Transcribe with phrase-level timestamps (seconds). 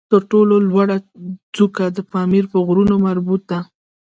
[0.11, 0.97] تر ټولو لوړه
[1.55, 3.59] څوکه د پامیر د غرونو مربوط ده